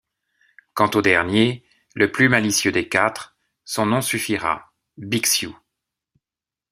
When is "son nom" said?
3.65-4.01